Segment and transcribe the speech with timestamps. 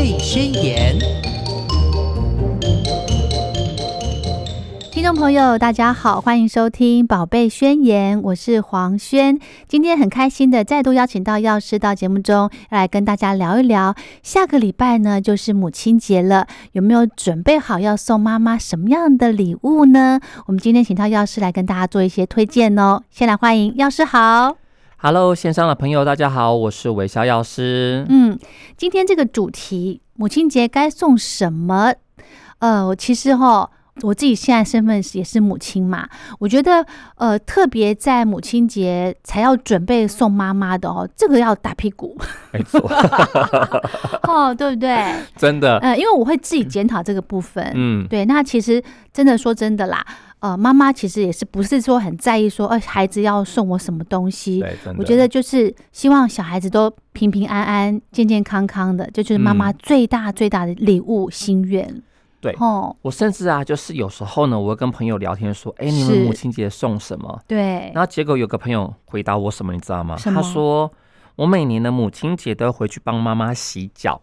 [0.00, 0.98] 贝宣言》。
[4.90, 9.38] 听众朋友，大家好，欢迎收听《宝贝宣言》，我是黄轩。
[9.68, 13.94] 今天很开心的再度邀请到药师到节目中要来跟大家聊一聊。
[14.22, 20.18] 下个礼拜呢就是母亲节了，有没有准备好要送妈妈什么样的礼物呢？
[20.46, 23.02] 我们今天请到药师来跟大家做一些推荐哦。
[23.10, 24.56] 先来欢迎药师好
[25.02, 28.04] ，Hello，线上的朋友大家好，我是韦逍药师。
[28.10, 28.38] 嗯，
[28.76, 31.94] 今天这个主题母亲节该送什么？
[32.58, 33.70] 呃，我其实哈。
[34.02, 42.16] 我自己现在身份也是母亲嘛，我觉得呃，特别在母亲节才要准备送妈妈的哦，这个要打屁股，
[42.50, 42.80] 没错，
[44.26, 45.12] 哦，对不对？
[45.36, 48.82] 真的，呃，因为我会自己检讨这个部分，嗯，对，那其实
[49.12, 50.02] 真的说真的啦，
[50.40, 54.62] 呃，妈妈其实也是不是说很在意说，呃，孩子要送我什么东西？
[54.98, 62.02] 我觉得就是希望小孩子都平平安安、健健康康的，这就是妈妈最大最大的礼物心愿。
[62.40, 62.56] 对，
[63.02, 70.16] 我甚至啊，就是有时候呢，我会跟朋友聊天说：“哎，你们母亲节送什么？”对，然后结果有个朋友回答我什么，你知道吗？
[70.16, 70.90] 他说
[71.36, 74.22] ：“我每年的母亲节都要回去帮妈妈洗脚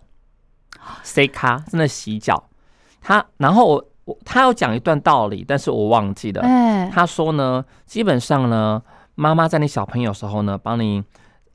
[1.04, 2.50] ，C 卡真的洗脚。”
[3.00, 6.42] 他然后我我他要讲一段道理，但是我忘记了。
[6.92, 8.82] 他说呢，基本上呢，
[9.16, 11.04] 妈妈在你小朋友时候呢，帮你。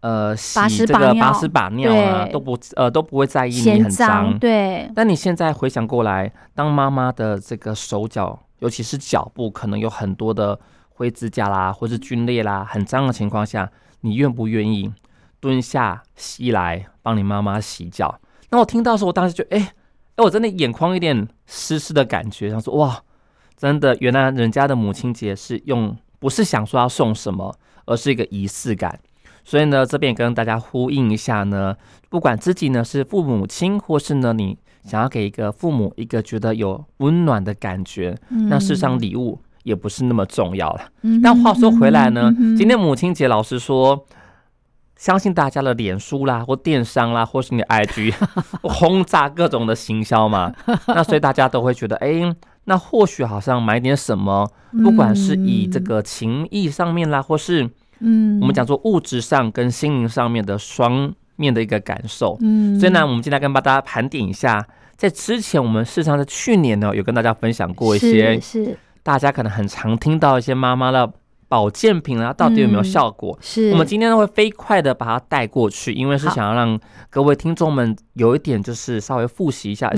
[0.03, 4.91] 呃，洗这个把屎把尿啊，都不呃都不会在意你很脏，对。
[4.97, 10.59] 但你现在回想过来，当妈妈的这个手脚，尤其是脚部，可能有很多的
[10.89, 14.93] 灰指甲啦，或是皲裂啦，很脏的情况下，你愿不愿意
[15.39, 18.19] 蹲下膝来帮你妈妈洗脚？
[18.51, 19.73] 那我听到时候，我当时就哎
[20.17, 23.03] 哎，我真的眼眶有点湿湿的感觉，想说哇，
[23.57, 27.55] 真的，原来人家的母亲节是用不是想说要送什么，
[27.87, 29.01] 而是一个仪式感。
[29.45, 31.77] 所以呢，这边跟大家呼应一下呢，
[32.09, 38.17] 不管自己呢是父母亲，或是呢你想要给一个父母一个觉得有温暖的感觉，
[38.49, 40.83] 那事实上礼物也不是那么重要了。
[41.23, 44.07] 但话说回来呢，今天母亲节，老实说，
[45.03, 48.15] 相信大家的脸书啦，或电商啦，或是你的 IG
[48.63, 50.53] 轰炸各种的行销嘛，
[50.87, 52.33] 那所以大家都会觉得，哎，
[52.67, 54.49] 那或许好像买点什么，
[54.85, 57.69] 不管是以这个情谊上面啦，或是。
[58.05, 62.37] 嗯，我们讲说物质上跟心灵上面的双面的一个感受。
[62.41, 64.65] 嗯，所以呢，我们今天跟大家盘点一下，
[64.97, 71.13] 在之前我们事实上在去年呢，有跟大家分享过一些，是大家可能很常听到一些妈妈的。
[71.53, 73.39] 保健品啊，到底有没有效果？
[73.43, 76.81] 是我们今天会飞快的把它带过去，因为是想要让
[77.11, 79.93] 各位听众们有一点就是稍微复习一下，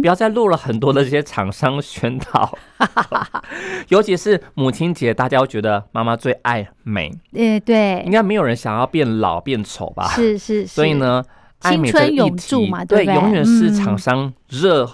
[0.00, 2.56] 不要再录了很多的这些厂商宣导。
[3.90, 10.06] 尤其是母亲节，大家会觉得妈妈最爱美，诶，对，应该没有人想要变老变丑吧？
[10.10, 11.24] 是是，所以呢，
[11.62, 14.88] 青春永驻嘛，对，永远是厂商热。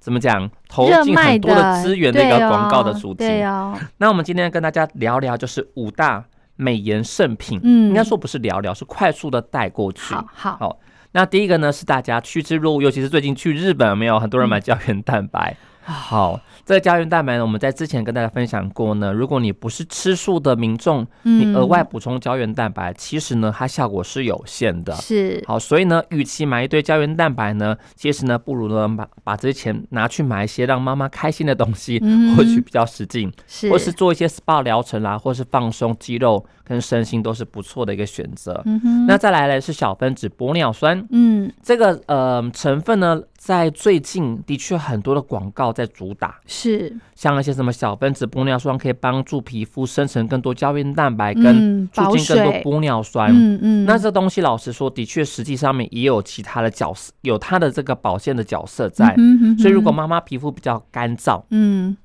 [0.00, 0.50] 怎么讲？
[0.68, 3.18] 投进很多的资源的一个广告的主题。
[3.18, 3.78] 对哦。
[3.98, 6.24] 那我们今天跟大家聊聊，就是五大
[6.56, 7.60] 美颜圣品。
[7.62, 10.14] 嗯，应该说不是聊聊，是快速的带过去。
[10.14, 10.78] 好，好。
[11.12, 15.56] 那第一个呢，是大家趋之若鹜，尤其是最近去日本，没有很多人买胶原蛋白。
[15.84, 16.40] 好。
[16.70, 19.12] 这个胶原蛋白呢，我们在之前跟大家分享过呢。
[19.12, 24.94] 如果你不是吃素的民众，你额外补充胶原蛋白，其实呢，它效果是有限的。
[24.94, 31.98] 是好，所以呢，与其买一堆胶原蛋白呢，其实呢，不如呢把把这些钱拿去买一些让妈妈开心的东西，
[32.36, 33.28] 或许比较实际。
[33.48, 38.62] 是，或是做一些 SPA 疗程啦，或是放松肌肉跟身心都是不错的一个选择。
[38.64, 39.06] 嗯哼。
[39.06, 41.04] 那再来呢是小分子玻尿酸。
[41.10, 43.20] 嗯，这个呃成分呢。
[43.40, 53.32] 在最近的确很多的广告在主打，是像那些什么小分子玻尿酸可以帮助皮肤生成更多胶原蛋白，跟促进更多玻尿酸。
[53.32, 59.14] 嗯嗯，那这东西老实说，的确实际上面也有其他的角色，有它的这个保健的角色在。
[59.16, 61.96] 嗯哼所以如果妈妈皮肤比较干燥，嗯，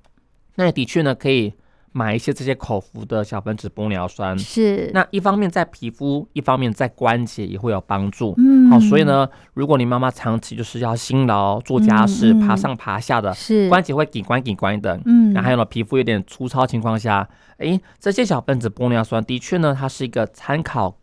[0.55, 1.53] 那的确呢可以。
[1.97, 8.33] 买一些这些口服的小分子玻尿酸，是那一方面在皮肤，一方面在关节也会有帮助。
[8.37, 14.99] 嗯，好，所以呢，如果你妈妈长期就是要辛劳做家事、爬上爬下的，是关节会紧关紧关的。
[15.05, 17.25] 嗯，然后还有呢，皮肤有点粗糙情况下，
[17.59, 20.97] 哎，这些小分子玻尿酸的确呢，它是一个参考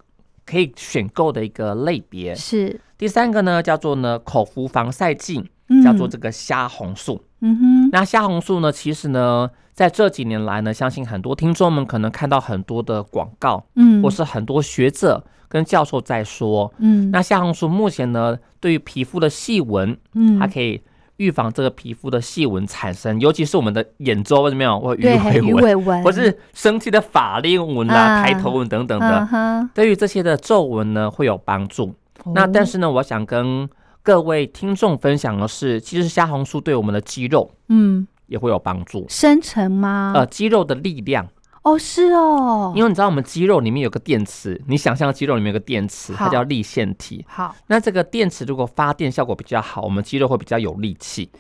[0.45, 2.35] 可以选购的一个类别。
[2.35, 5.43] 是第三个呢，叫做呢口服防晒剂，
[5.83, 7.15] 叫做这个虾红素。
[7.15, 7.29] 嗯
[7.59, 9.51] 哼，那虾红素呢，其实呢。
[9.75, 20.83] 在这几年来呢，相信很多听众们可能看到很多的广告，嗯，或是很多学者跟教授在说，嗯，那虾红素目前呢，对于皮肤的细纹，嗯，它可以
[21.17, 25.07] 预防这个皮肤的细纹产生，尤其是我们的眼周怎么样，或鱼
[25.55, 31.95] 尾纹，或是生气的法令纹啊、抬头纹等等的，对于这些的皱纹呢会有帮助。
[32.35, 33.67] 那但是呢，我想跟
[34.05, 39.07] 各位听众分享的是，其实虾红素对我们的肌肉嗯，也会有帮助。
[39.09, 40.13] 生成吗？
[40.17, 41.29] 呃，肌肉的力量，
[41.63, 47.25] 哦，是哦，因为你知道我们肌肉里面有个电池，你想象肌肉里面有个电池，它叫立线体。
[47.29, 51.31] 好，那这个电池如果发电效果比较好，我们肌肉会比较有力气。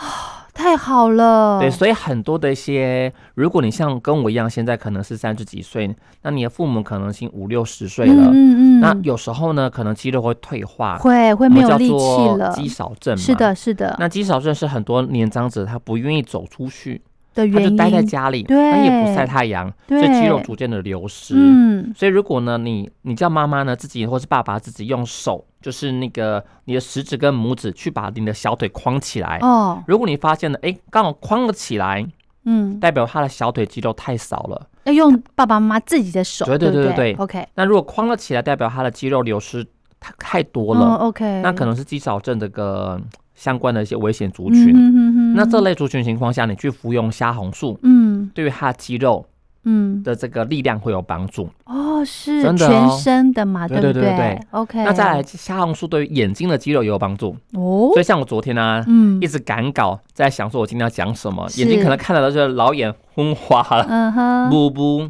[0.52, 8.24] 太好了，对，所以很多的一些，如果你像跟我一样，现在可能是三十几岁，那你的父母可能已经五六十岁了。
[8.24, 13.20] 嗯嗯嗯，那有时候呢，可能肌肉会退化，会会没有力气了，做肌少症嘛。
[13.22, 13.34] 是。
[13.34, 17.00] 的，是的，那肌少症是很多年长者他不愿意走出去，
[17.34, 21.34] 的原因，他就待在家里，对他也不晒太阳，所对以肌肉逐渐的流失。
[21.36, 29.38] 嗯，所以如果呢，你你叫妈妈呢自己或是爸爸自己用手，就是那个你的食指跟拇指去把你的小腿框起来。
[29.42, 32.06] 哦，如果你发现了，哎，刚好框了起来，
[32.44, 34.66] 嗯，代表他的小腿肌肉太少了。
[34.84, 37.12] 要用爸爸妈妈自己的手，对对对对对？
[37.12, 39.62] 对，OK，那如果框了起来，代表他的肌肉流失
[40.00, 42.98] 太太多嗯了，，OK，那可能是肌少症这个
[43.34, 44.72] 相关的一些危险族群。
[44.74, 48.30] 嗯哼那这类族群情况下，你去服用虾红素，嗯。
[48.34, 49.24] 对于他的肌肉
[49.64, 51.50] 嗯，的这个力量会有帮助。
[51.64, 53.92] 哦，是真的全哦身的嘛，对不对？
[53.92, 57.36] 对对对？OK，那再来，虾红素对于眼睛的肌肉也有帮助。
[57.52, 57.90] 哦。
[57.92, 59.20] 所，以像我昨天呢、嗯。
[59.20, 65.08] 一直赶稿，在想说我今天要讲什么，眼睛可能看到的就是老眼昏花了，嗯哼，不不，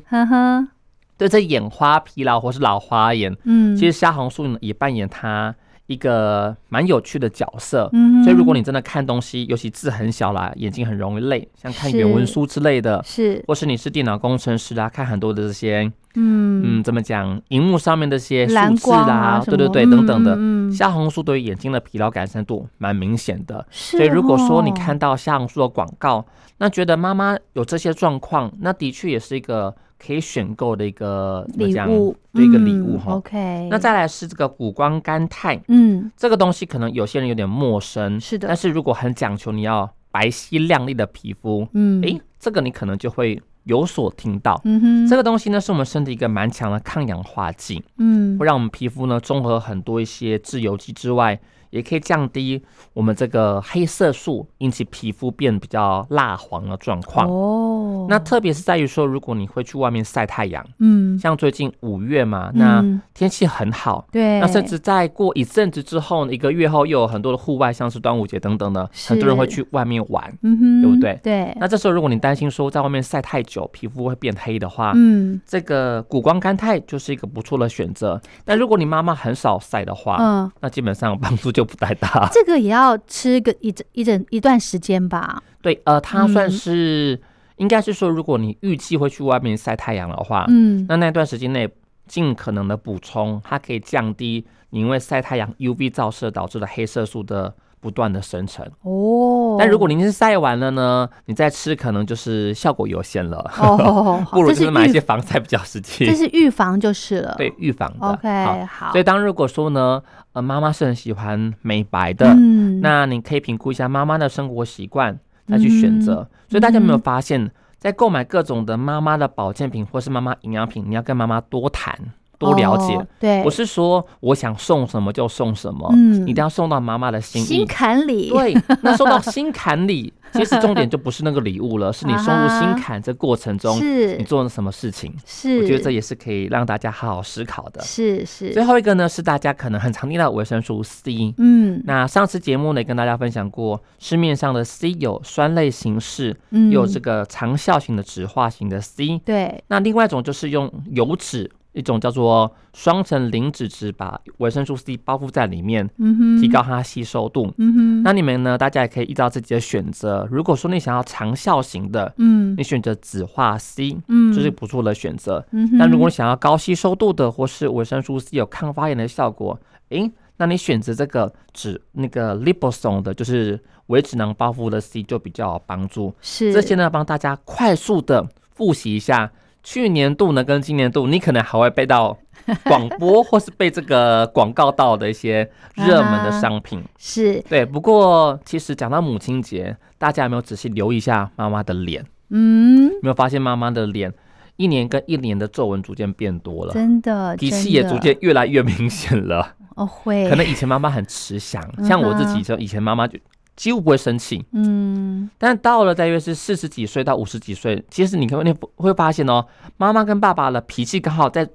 [1.17, 5.55] 对这眼花疲劳或是老花眼，嗯，其实虾红素呢也扮演它
[5.90, 7.90] 一个蛮有趣的角色。
[7.92, 16.62] 嗯，所以如果你真的看东西，尤其字很小啦，眼睛很容易累，像看原文书之类的，是，或是你是电脑工程师啦，看很多的这些，嗯。
[16.62, 20.38] 嗯，怎么讲，荧幕上面的这些数字啦，对对对，等等的。
[20.72, 24.75] 虾红素对于眼睛的疲劳改善度蛮明显的，是所以如果说你哦。
[24.81, 26.25] 看到虾红素的广告，
[26.58, 29.75] 那觉得妈妈有这些状况，那的确也是一个
[30.05, 33.12] 可以选购的一个礼物，对一个礼物嗯哈。
[33.12, 38.49] OK，那再来是这个谷胱甘肽，嗯，这个东西可能有些人有点陌生，是的。
[38.49, 44.61] 但是如果很讲求你要白皙亮丽的皮肤，嗯，诶，这个你可能就会有所听到。
[44.64, 48.38] 嗯哼，这个东西呢，是我们身体一个蛮强的抗氧化剂，嗯。
[48.38, 51.38] 会让我们皮肤呢综合很多一些自由基之外，
[51.70, 52.62] 也可以降低
[52.93, 57.28] 我们这个黑色素引起皮肤变比较蜡黄的状况。
[57.28, 70.32] 哦，那特别是在于说，如果你会去外面晒太阳，嗯，像最近五月嘛，那嗯天气很好，对，那甚至在过一阵子之后，一个月后又有很多的户外，像是端午节等等的，很多人会去外面玩。
[70.43, 71.19] 嗯哼，对不对？
[71.23, 75.40] 对，那这时候，如果你担心说在外面晒太久，皮肤会变黑的话，嗯。
[75.46, 78.20] 这个谷胱甘肽就是一个不错的选择。
[78.44, 82.28] 但如果你妈妈很少晒的话，嗯，那基本上帮助就不太大。
[82.32, 85.42] 这个也要吃个一整一整一段时间吧？
[85.62, 87.20] 对，呃，它算嗯是、
[87.56, 91.68] 应该是说，如果你预计会去外面晒太阳的话，嗯，那那段时间内
[92.06, 98.64] 尽可能的补充，它可以降低你因为晒太阳 UV 照射导致的黑色素的不断的生成。
[98.82, 106.06] 哦，但如果您是晒完了呢，你再吃可能就是效果有限了，哦， 不如就是买一些防晒比较实际。
[106.06, 108.06] 这是预防就是了， 对预防的。
[108.06, 115.18] ，OK，好，好，所以当如果说呢，呃，妈妈是很喜欢美白的，嗯，那你可以评估一下妈妈的生活习惯，
[115.48, 116.26] 再去选择。
[116.30, 117.48] 嗯所以大家有没有嗯发现，
[117.78, 121.96] 在购买各种的妈妈的保健品或是妈妈营养品，你要跟妈妈多谈、
[122.40, 127.66] 多了解，哦对，不是说我想送什么就送什么，嗯一定要送到妈妈的心心。
[127.66, 135.14] 坎里， 对，那送到心坎里， 其实重点就不是那个礼物了，是你送入心坎这过程中，是你做了什么事情。
[135.26, 137.82] 是，我觉得这也是可以让大家好好思考的。
[137.82, 141.35] 是是，最后一个呢，是大家可能很常听到的维生素 C。
[141.37, 149.20] 嗯那上次节目呢，跟大家分享过，市面上的 C 有酸类形式，嗯有这个长效型的酯化型的 C。
[149.26, 157.52] 对，那另外一种就是用油脂，一种叫做双层磷脂质，把维生素 C 包覆在里面，嗯哼，提高它吸收度。
[157.58, 160.26] 嗯哼，那你们呢，大家也可以依照自己的选择。
[160.30, 165.44] 如果说你想要长效型的，嗯你选择酯化 C，嗯，这是不错的选择。
[165.52, 169.58] 嗯哼，那如果你想要高吸收度的，或是维生素 C 有抗发炎的效果，
[169.90, 176.12] 诶，那你选择这个脂那个 liposome 的，就是微脂囊包覆的 C 就比较有帮助。
[176.20, 179.30] 是这些呢，帮大家快速的复习一下。
[179.62, 182.17] 去年度呢，跟今年度，你可能还会背到
[182.64, 186.83] 广播，或是被这个广告到的一些热门的商品。
[186.99, 192.05] 是对，不过其实讲到母亲节，大家有没有仔细留意一下妈妈的脸？
[192.31, 194.12] 嗯，有没有发现妈妈的脸
[194.57, 196.73] 一年跟一年的皱纹逐渐变多了？
[196.73, 199.55] 真的，脾气也逐渐越来越明显了。
[199.76, 203.19] 哦会，可能以前妈妈很慈祥，嗯像我自己就以前妈妈就
[203.61, 209.45] 几乎不会生气，嗯但到了大约是四十几岁到五十几岁，其实你可能会会发现哦，
[209.76, 211.47] 妈妈跟爸爸的脾气刚好在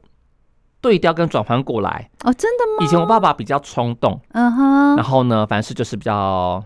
[0.80, 2.08] 对调跟转换过来。
[2.24, 2.86] 哦，真的吗？
[2.86, 6.64] 以前我爸爸比较冲动，嗯哼然，后呢，凡事就是比较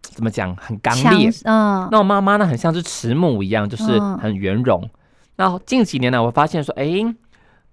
[0.00, 1.30] 怎么讲，很刚烈。
[1.44, 4.90] 嗯，那我妈妈呢，很像是慈母一样，就是嗯很圆融。
[5.36, 6.84] 那近几年来，我发现说，哎，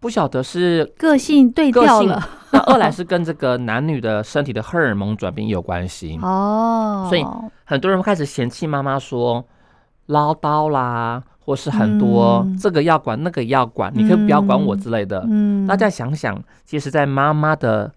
[0.04, 6.20] 不晓得是个性对调了，那二来是跟这个男女的身体的荷尔蒙转变有关系。
[6.22, 7.26] 哦，所以
[7.64, 9.46] 很多人开始嫌弃妈妈说
[10.08, 12.58] 唠叨啦，或是很多嗯。
[12.58, 15.26] 这个要管那个要管，你可以不要管我之类的。
[15.30, 17.90] 嗯，大家想想，其实，在妈妈的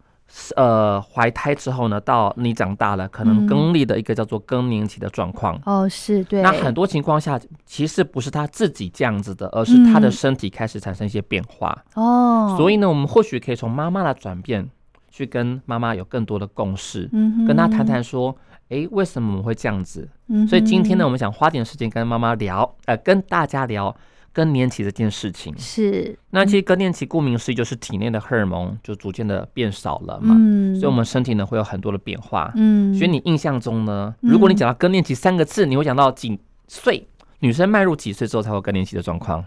[0.57, 5.59] 呃怀胎之后呢，到你长大了，可能嗯经历的一个叫做更年期的状况。
[5.65, 11.77] 哦是对，那很多情况下，其实不是他自己这样子的，而是他的嗯身体开始产生一些变化。
[11.95, 14.69] 哦，所以呢，我们或许可以从妈妈的转变，
[15.11, 18.37] 去跟妈妈有更多的共识，嗯跟她谈谈说，
[18.69, 20.09] 诶，为什么我们会这样子？
[20.29, 23.95] 嗯，所以今天呢，我们想花点时间跟妈妈聊，呃，跟大家聊
[24.37, 25.57] 更年期这件事情。
[25.57, 32.53] 是那其实更年期顾名思义就是体内的荷尔蒙就逐渐的变少了嘛，嗯，所以我们身体呢会有很多的变化。
[32.55, 36.39] 嗯，所以你印象中呢，嗯如果你讲到更年期三个字，你会讲到几
[36.69, 37.09] 岁？
[37.39, 39.43] 女生迈入几岁之后才会有更年期的状况？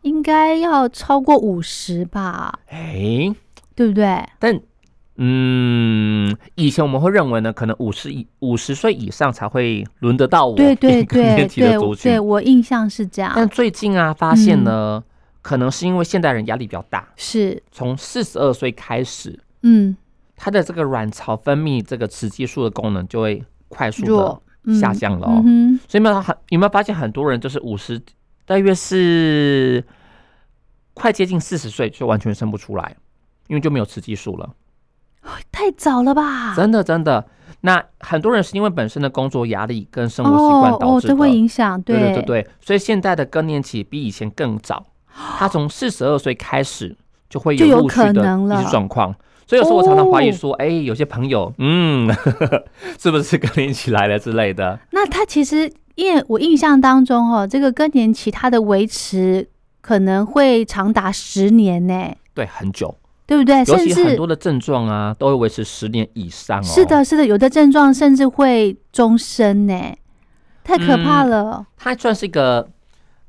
[0.00, 3.34] 应该要超过五十吧，诶，
[3.74, 4.24] 对不对？
[4.38, 4.58] 但
[5.18, 12.20] 嗯，以前我们会认为呢，可能五十以五十岁以上才会轮得到我对对对对对。
[12.20, 15.02] 我印象是这样，但最近啊，发现呢，
[15.40, 19.96] 可能是因为现代人压力比较大，是从四十二岁开始，嗯
[20.36, 25.42] 他的这个卵巢分泌这个雌激素的功能就会快速的下降了哦。
[25.88, 27.98] 所以有没有很有没有发现很多人就是五十，
[28.44, 29.82] 大约是
[30.92, 32.94] 快接近四十岁就完全生不出来，
[33.46, 34.54] 因为就没有雌激素了。
[35.50, 36.54] 太早了吧？
[36.54, 37.24] 真的真的。
[37.62, 44.84] 那很多人是因为本身的工作压力跟生活习惯导致的，这会影响，对对对对对，所以现在的更年期比以前更早，
[45.38, 46.96] 他从四十二岁开始
[47.28, 49.14] 就会有陆续可的一些状况。
[49.48, 52.12] 所以有时候我常常怀疑哦说，哎、有些朋友，嗯，
[52.98, 54.78] 是不是更年期来了之类的？
[54.90, 59.48] 那他其实，因为我印象当中哦，这个更年期它的维持
[59.80, 63.58] 可能会长达十年呢，对，很久，对不对？
[63.58, 66.62] 尤甚至其很多的症状啊，都会维持十年以上哦。
[66.62, 69.74] 是，的，是的，有的症状甚至会终身呢，
[70.62, 71.66] 太可怕了。
[71.76, 72.68] 它算是一个。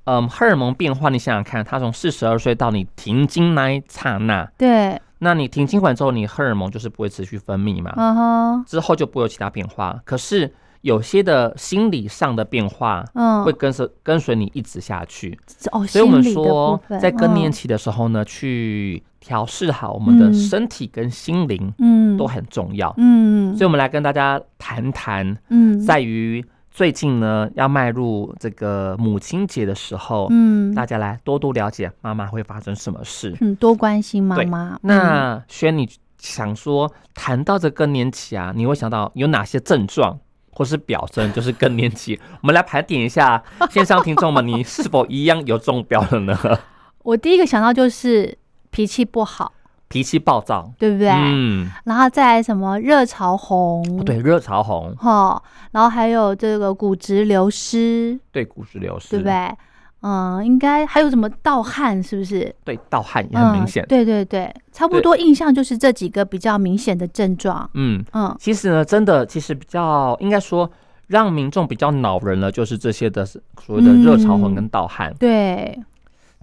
[0.10, 10.00] 嗯，荷尔蒙变化，你想想看，它从四十二岁到你停经那一刹那，对，那你停经完之后，你荷尔蒙就是不会持续分泌嘛，嗯哼，之后就不会有其他变化。
[10.06, 10.50] 可是
[10.82, 15.38] 有些的心理上的变化嗯，会跟随跟随你一直下去，
[15.72, 20.34] 哦，所以我们说在更年嗯期的时候呢，去调试好我们的嗯。
[20.34, 22.16] 身体跟心灵嗯。
[22.18, 22.94] 都很重要。
[22.98, 23.56] 嗯。
[23.58, 25.80] 所以，我们来跟大家谈谈，嗯。
[25.80, 30.74] 在于最近呢要迈入这个母亲节的时候，嗯。
[30.74, 33.36] 大家来多多了解妈妈会发生什么事。
[33.42, 34.76] 嗯多关心妈妈。
[34.76, 34.80] 嗯。
[34.84, 40.18] 那轩，你想说谈到这更年期啊，你会想到有哪些症状
[40.58, 42.20] 或是表征，就是更年期？
[42.42, 46.36] 我们来盘点一下线上听众们，你是否一样有中标了呢？
[47.04, 48.36] 我第一个想到就是
[48.72, 49.54] 脾气不好，
[49.88, 51.10] 脾气暴躁，对不对？
[51.12, 55.40] 嗯，然后再来什么热潮红，对，热潮红，哈，
[55.74, 59.26] 然后还有这个骨质流失，对，骨质流失，对不？
[59.26, 59.56] 对？
[60.02, 62.54] 嗯，应该还有什么盗汗，是不是？
[62.64, 63.88] 对，盗汗也很明显嗯。。
[63.88, 67.70] 对对对，差不多印象就是这几个比较明显的症状。
[67.74, 70.70] 嗯，嗯其实呢，真的，其实比较应该说。
[71.08, 73.40] 让民众比较恼人了，就是这些的所
[73.70, 75.16] 谓的热潮红跟盗汗。
[75.18, 75.82] 对，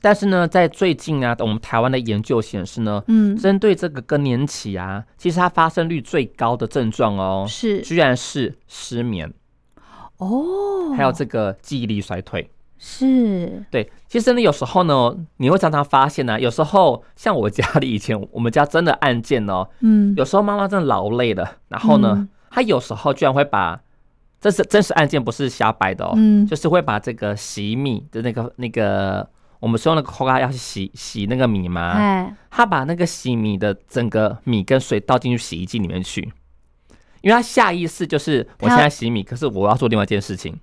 [0.01, 9.31] 但是呢，在最近啊，我们台湾的研究显示呢，嗯，针对这个更年期啊，其实它发生率最高的症状哦，是居然是失眠，
[10.17, 12.51] 哦，还有这个记忆力衰退。
[12.79, 13.65] 是。
[13.71, 22.29] 对，其实呢，有时候呢，你会常常发现呢、有时候像我家里以前，我们家真的案件哦，嗯，有时候妈妈真的劳累了，然后呢，嗯。
[22.51, 23.81] 她有时候居然会把，
[24.41, 26.47] 这是真实案件，不是瞎掰的哦，嗯。
[26.47, 29.29] 就是会把这个洗米的那个那个，
[29.59, 36.21] 我们说那个扣嘎要去洗洗那个米嘛，哎，他把那个洗米的整个米跟水倒进去洗衣机里面去，
[37.23, 40.57] 因为他下意识就是我现在洗米，可是我要做另外一件事情，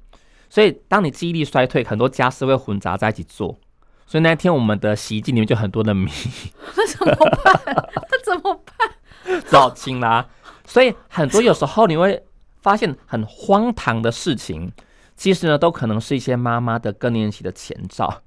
[0.51, 3.57] 所以当你记忆力衰退，很多家事会混杂在一起做，
[4.05, 6.11] 所以那天我们的洗衣机里面就很多的米，
[6.75, 7.61] 那怎么办？
[8.11, 9.41] 那怎么办？
[9.47, 10.27] 只好清啦。
[10.65, 12.21] 所以很多有时候你会
[12.61, 14.69] 发现很荒唐的事情，
[15.15, 18.21] 其实呢都可能是一些妈妈的更年期的前兆，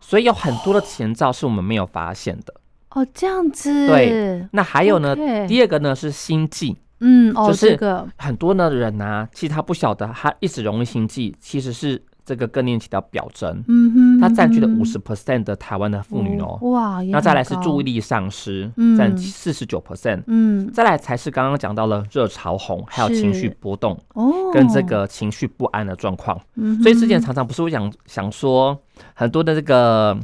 [0.00, 2.54] 所以有很多的前兆是我们没有发现的。
[2.90, 5.14] 哦，这样子，对，那还有呢
[5.46, 6.76] 第二个呢是心悸。
[7.00, 16.58] 嗯，哦，就是这个，很多的人啊，其实他不晓得，他一直容易心悸，其实是这个更年期的表征，嗯哼，它占据了五十 percent 的台湾的妇女哦。
[16.62, 18.96] 哇，也那再来是注意，力丧失，嗯。
[18.98, 20.22] 占四十九 percent。
[20.26, 26.38] 嗯，再来才是刚刚讲到了热潮红，还有情绪波动哦，跟这，个情绪不安的状况。
[26.56, 28.78] 嗯所以之前常常不是会想想说，
[29.14, 30.18] 很多的这个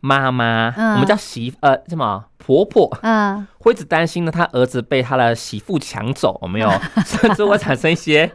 [0.00, 0.94] 妈妈，嗯。
[0.94, 2.24] 我们叫媳呃什么？
[2.38, 6.70] 婆婆，嗯，会一直担心呢，她儿子被她的媳妇抢走，有没有？
[7.04, 8.28] 甚至会产生一些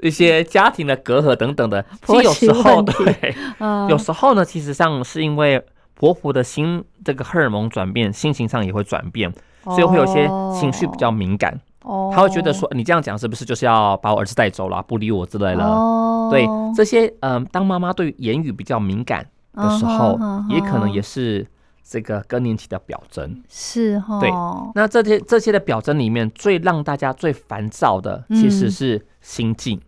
[0.00, 1.84] 一些家庭的隔阂等等的。
[2.06, 5.62] 其婆实有时候对，呃有时候呢，其实上是因为
[5.94, 9.30] 婆婆的心这个荷尔蒙转变，心情上也会转变，
[9.64, 10.26] 所以会有些
[10.58, 11.60] 情绪比较敏感。
[11.82, 15.64] 哦，她会觉得说，你这样讲是不是就是要把我儿子带走了，不理我之类的？
[15.64, 20.18] 哦，对这些，嗯、当妈妈对于言语比较敏感的时候，
[20.48, 21.46] 也可能也是
[21.82, 23.42] 这个更年期的表征。
[23.48, 24.30] 是哈，对
[24.74, 29.80] 那这些这些的表征里面，最让大家最烦躁的其实嗯是心悸，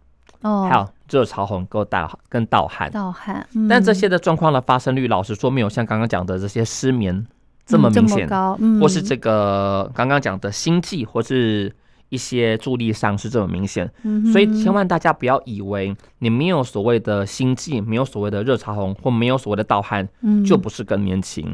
[0.43, 2.91] 哦，还有热潮红跟大跟盗汗。
[2.91, 7.27] 盗汗，但这嗯些的状况的发生率，老实说没有像刚刚讲的这些失眠
[7.65, 8.29] 这么嗯明显，
[8.81, 11.75] 或是这个刚刚讲的心悸，或是
[12.09, 13.91] 一些注意力上是这么明显。
[14.03, 21.47] 嗯，所以千万大家不要以为你没有所谓的心悸，没有所谓的热潮红，或没有所谓的盗汗，嗯就不是更年期。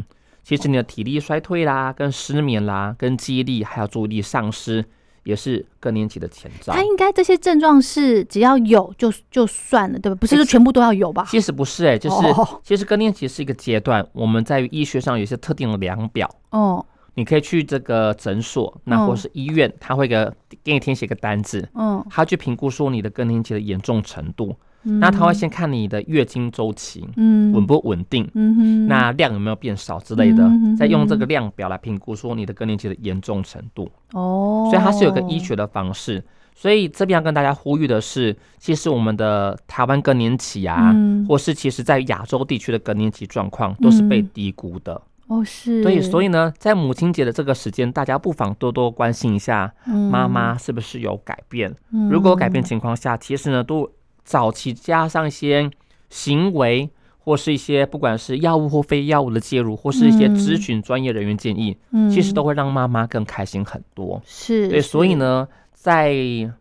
[0.43, 4.85] 其实你的体力衰退啦，跟失眠啦，跟记忆力还有注意力丧失，
[5.23, 6.83] 也是更年期的前兆他。
[6.83, 10.19] 应该这些症状是只要有就就算了，对吧？
[10.21, 11.25] 不是说全部都要有吧？
[11.29, 20.31] 其实不是哎、就是、哦其实更年期是一个阶段，我们在于医学上有一些特定的量表，哦，你可以去这个诊所，那嗯或是医院，他会给
[20.64, 24.57] 给你填写个单子，嗯，他去评估说你的更年期的严重程度。
[24.85, 33.88] 嗯那他会先看你的月经周期嗯稳不稳定，嗯哼，那量有没有变少之类的嗯，再用这个量表来评估说你的更年期的严重程度。
[34.12, 36.25] 哦，所以它是有个医学的方式。
[36.54, 45.00] 所以这边要跟大家呼吁的是，其实我们的台湾更年期啊，嗯或是其实在亚洲地区的更年期状况都是被嗯低估的。
[45.33, 51.75] 哦是，对，所以呢，在母亲节的这个时间，大家不妨多多关心一下妈妈是不是有改变。
[51.93, 52.09] 嗯。
[52.09, 53.91] 如果有改变情况下，其实呢，都
[54.25, 55.71] 早期加上一些
[56.11, 56.90] 行为。
[57.25, 60.35] 或是一些不管是药物或非药物的介入，或是一些嗯。
[60.35, 62.11] 咨询专业人员建议，嗯。
[62.11, 64.21] 其实都会让妈妈更开心很多。
[64.27, 66.12] 是对，所以，呢，在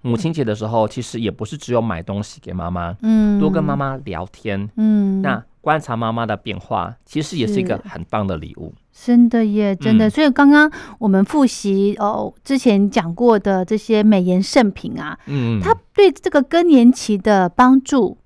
[0.04, 8.74] 母亲节的时候，其实也不是只有买东西给妈妈，嗯，多跟妈，妈聊天，嗯，那观察妈妈的变化，其实也是一个很棒的礼物。
[8.92, 10.08] 真的耶，真的。
[10.08, 10.70] 嗯所以刚刚
[11.00, 18.18] 我们复习哦，之前讲过的这些美颜圣品啊，嗯，它对这个更年期的帮助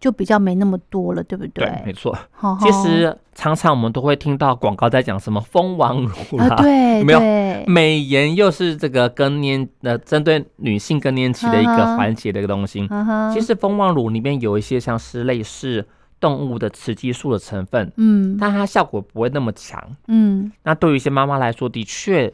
[0.00, 2.16] 就比较没那么多了，对不对，没错。
[2.30, 7.20] 好其实常常我们都会听到广告在讲什么蜂王乳啦，啊，对， 有没有？
[7.66, 12.88] 美颜又是这个更年呃针对女性更年期的一个环节的一个东西。
[13.32, 15.86] 其实蜂王乳里面有一些像是类似
[16.20, 18.36] 动物的雌激素的成分，嗯。
[18.40, 19.82] 但它效果不会那么强。
[20.08, 20.50] 嗯。
[20.62, 22.32] 那对于一些妈妈来说，的确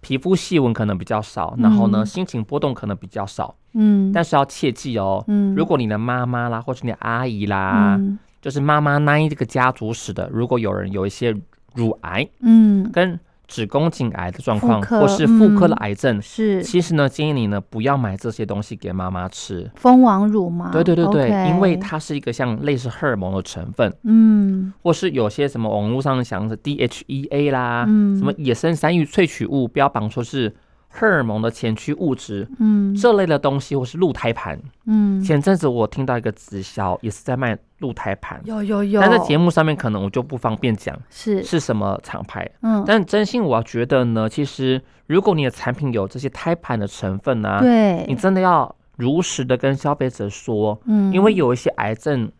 [0.00, 5.54] 皮肤细纹可能比较少，然后呢嗯心情波动可能比较少，嗯，但是要切记哦，嗯。
[5.54, 8.18] 如果你的妈妈啦，或是你的阿姨啦，嗯。
[8.40, 11.36] 就是妈妈那一这个家族史的，如果有人有一些
[11.74, 12.90] 乳癌嗯。
[12.92, 19.68] 跟子宫颈癌的状况，或是妇科的嗯癌症，是其实呢，建议你呢不要买这些东西给妈妈吃。
[19.74, 20.70] 蜂王乳吗？
[20.70, 30.54] 对对对对因为它是一个像类似荷尔蒙的成分，嗯或是有些什么网络上想的 DHEA 啦，嗯什么野生山芋萃取物，标榜说是
[30.88, 32.94] 荷尔蒙的前驱物质，嗯。
[32.94, 34.58] 这类的东西，或是鹿胎盘。
[34.86, 41.42] 嗯，前阵子我听到一个直销也是在卖鹿胎盘，有有有，但在节目上面可能我就不方便讲是。
[41.44, 42.50] 是什么厂牌。
[42.62, 42.82] 嗯。
[42.86, 51.12] 但真心我觉得呢，其实如果你的产品有这些胎盘的成分呢、对，你真的要如实的跟消费者说，嗯。
[51.12, 52.32] 因为有一些癌症、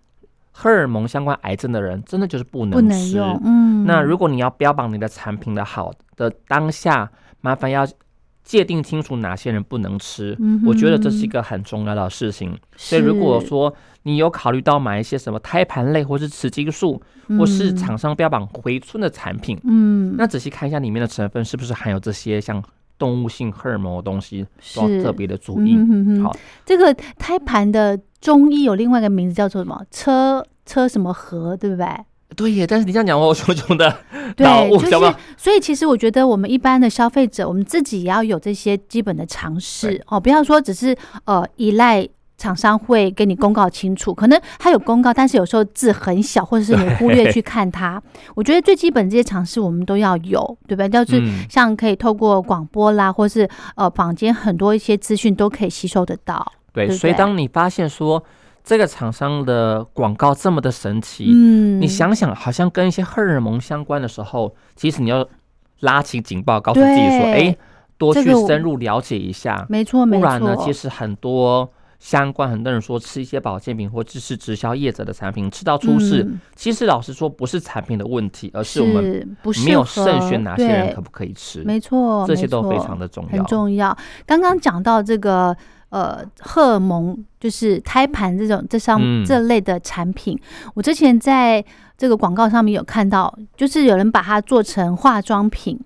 [0.51, 3.19] 荷尔蒙相关癌症的人，真的就是不不能吃。
[3.19, 7.09] 能，嗯，那如果你要标榜你的产品的好的当下，
[7.41, 7.87] 麻烦要
[8.49, 10.35] 界定清楚哪些人不能吃。
[10.41, 12.59] 嗯我觉得这是一个很重要的事情。
[12.79, 13.73] 所以如果说
[14.05, 16.99] 你有考虑到买一些什么胎盘类，或是雌激素，
[17.39, 22.63] 或是嗯厂商标榜回春的产品，嗯，那仔细看一下里面的成分是不是含有这些像
[22.97, 25.75] 动物性荷尔蒙的东西，都要特别的注意。
[25.75, 29.85] 嗯哼哼好，这个胎盘的中医有另外一个名字叫做什么？
[29.91, 31.87] 车车什么核，对不对？
[32.37, 33.89] 对耶，但是你这样讲，我熊熊的
[34.37, 35.15] 脑对，雾，就是？
[35.37, 42.09] 所以其实我觉得我们一般的消费者，我们自己也要有这些基本的常识哦，不要说只是呃依赖。
[42.41, 48.01] 厂商会给你公告清楚，可能它有公告，但是有时候字很小，或者是你忽略去看它。
[48.37, 50.87] 我觉得最基本这些常识我们都要有，对吧？
[50.87, 56.53] 就是嗯像可以透过广播啦，或是呃坊间很多一些资讯都可以吸收得到。
[56.73, 58.23] 对，对对所以当你发现说
[58.69, 65.27] 这个厂商的广告这么的神奇，嗯，你想想，好像跟一些荷尔蒙相关的时候，其实你要
[65.81, 67.57] 拉起警报，告诉自己说，对哎，
[67.97, 71.73] 多去深入了解一下，没错没错，不然呢，其实很多。
[72.01, 83.39] 相关很多人说吃一些保健品或者是直销业者的产品吃到出事，嗯其实老实说不是产品的问题，而是我们没有合慎选哪些人可不可以吃，没错，这些都非常的重要。
[83.39, 83.99] 很重要。
[84.25, 85.57] 刚刚讲到这个
[85.91, 90.39] 呃荷尔蒙，就是胎盘这种这上、嗯这类的产品，
[90.75, 91.65] 我之前在
[91.97, 95.79] 这个广告上面有看到，就是有人把它做成化妆品。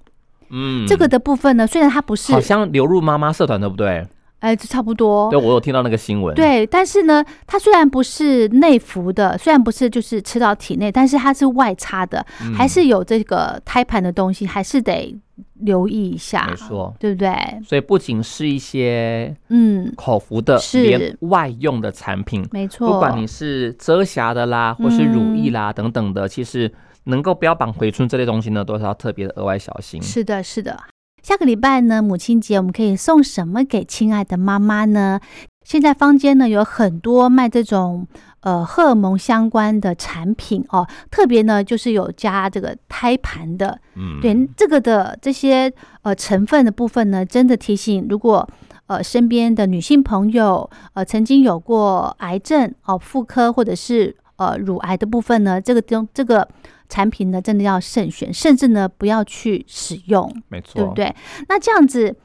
[0.54, 4.06] 嗯，这个的部分呢，虽然它不是好，像流入妈妈社团，对不对？
[4.40, 5.40] 哎，就差不多对，。
[5.40, 15.16] 我有听到那个新闻。，对，但是呢，它虽然不是内服的，虽然不是就是吃到体内，但是它是外擦的，嗯还是有这个胎盘的东西，还是得
[15.62, 16.94] 留意一下，没错。
[17.00, 17.32] 对不对？
[17.66, 22.92] 所以不仅是一些嗯，口服的，是连外用的产品，没错。
[22.92, 26.72] 不管你是遮瑕的啦，或是乳液啦、等等的，其实
[27.04, 30.02] 能够标榜回春这类东西呢，都是要特别的额外小心。
[30.02, 30.78] 是的，是的。
[31.22, 35.20] 下个礼拜呢，母亲节我们可以送什么给亲爱的妈妈呢？
[35.64, 38.06] 现在坊间呢有很多卖这种
[38.40, 45.72] 呃荷尔蒙相关的产品哦，特别呢就是有加这个胎盘的，嗯，对这个的这些
[46.02, 48.48] 呃成分的部分呢，真的提醒，如果
[48.86, 56.46] 呃身边的女性朋友呃曾经有过癌症哦、妇科或者是呃乳癌的部分呢，这个东这个
[56.88, 60.94] 产品呢，真的要慎选，甚至呢不要去使用，没错，对不？
[60.94, 61.14] 对？
[61.48, 62.16] 那这样子。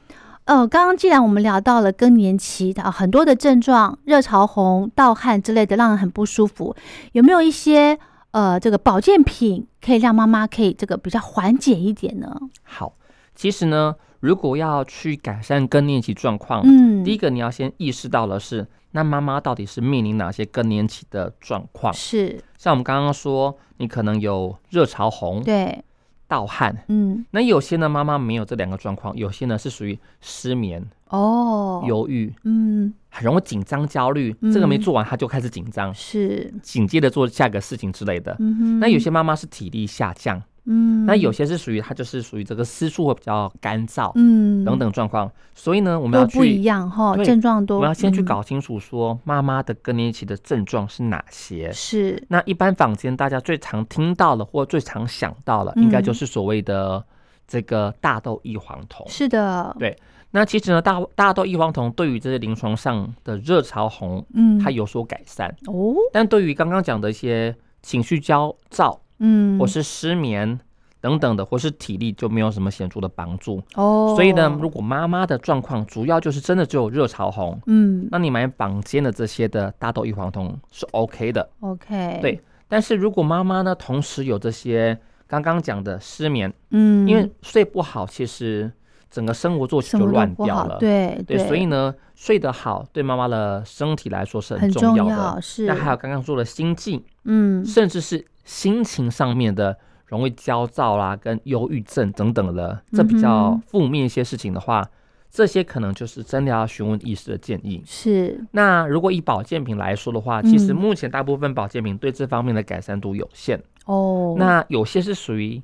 [0.48, 6.74] 呃，刚刚既然我们聊到了更年期的、呃很多的症状，热潮红、盗汗之类的，让人很不舒服，
[7.12, 7.98] 有没有一些
[8.30, 12.34] 呃这个保健品可以让妈妈可以这个比较缓解一点呢？
[12.62, 12.94] 好，
[13.34, 21.92] 其实呢，如果要去改善更年期状况，嗯，第一个你要先意识到的是，那妈妈到底是面临哪些更年期的状况？
[21.92, 25.84] 是像我们刚刚说，你可能有热潮红、对，
[26.28, 38.36] 盗汗，嗯，那有些呢妈妈没有这两个状况，有些呢是属于失眠、哦，，忧郁，嗯，很容易紧张、焦虑，这个没做完他就开始紧张，是，紧接着做下个事情之类的。
[38.38, 44.64] 嗯哼，那有些妈妈是体力下降，嗯，那有些是属于它就是属于这个私处会比较干燥嗯。
[44.64, 48.24] 等等状况，所以呢，我们要都不一样哈，对症状多我们要先去嗯。
[48.24, 51.72] 搞清楚说妈妈的更年期的症状是哪些。
[51.72, 55.82] 是，那一般坊间大家最常听到的或最常想到的，嗯。
[55.82, 57.02] 应该就是所谓的
[57.46, 59.06] 这个大豆异黄酮。
[59.08, 59.96] 是的，对
[60.30, 70.58] 那其实呢，大大豆异黄酮对于这些临床上的热潮红，嗯，它有所改善，哦，但对于刚刚讲的一些情绪焦躁嗯，或是失眠
[71.00, 73.62] 等等的，或是体力就没有什么显著的帮助。
[73.74, 78.08] 哦，所以呢，如果妈妈的状况主要就是真的只有热潮红，嗯。
[78.10, 81.48] 那你买坊间的这些的大豆异黄酮是 OK 的。
[81.60, 88.70] ，OK，对，但是如果妈妈呢，同时有这些刚刚讲的失眠，嗯，因为睡不好，其实
[89.10, 90.76] 整个生活作息就乱掉了。
[90.78, 95.10] 对对，所以呢，睡得好对妈妈的身体来说是很重要的。
[95.10, 104.88] 要，是，那还有刚刚说的心境，嗯，甚至是心情上面的容易焦躁啦、跟忧郁症等等的，这比嗯较负面一些事情的话，
[105.30, 107.82] 这些可能就是真的要询问医师的建议。
[107.84, 113.62] 是，那如果以保健品来说的话，其实嗯目前大部分保健品对这方面的改善度有限。
[113.84, 115.62] 哦，那有些是属于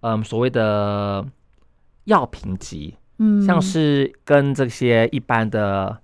[0.00, 1.24] 嗯所谓的
[2.04, 5.96] 药品级，嗯，像是跟这些一般的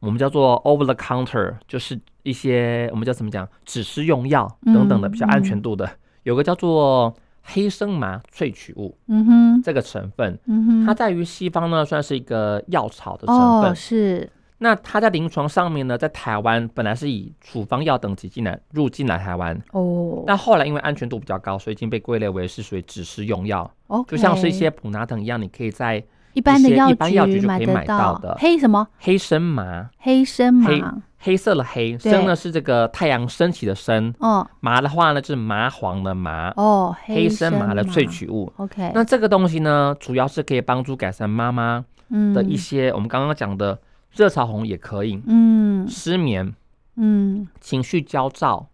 [0.00, 5.88] 我们叫做 over the counter，就是一些我们叫怎么讲只是用药等等的嗯比较安全度的，
[6.24, 13.70] 有个叫做黑生麻萃取物嗯哼，这个成分，嗯哼，它在于西方呢算是一个药草的成分。
[13.70, 14.30] 哦，是，
[14.62, 28.16] 那它在临床上面呢，在台湾本来是以处方药等级进来入进来台湾，哦，但后来因为安全度比较高，所以已经被归类为是属于指示用药，OK，就像是一些普拿疼一样，你可以在一般的药一般药局就可以买到。
[28.18, 28.36] 的。
[28.38, 28.86] 黑什么？
[28.98, 32.12] 黑生麻，黑生麻，黑色的黑，对。
[32.12, 34.46] 生呢是这个太阳升起的升，哦。
[34.60, 38.50] 麻的话呢就是麻黄的麻，哦，黑生麻的萃取物。
[38.56, 42.32] ，OK，那这个东西呢，主要是可以帮助改善妈妈嗯。
[42.32, 43.78] 的一些，我们刚刚讲的
[44.14, 45.88] 热潮红也可以，嗯。
[45.88, 46.54] 失眠、
[46.96, 48.68] 嗯，情绪焦躁、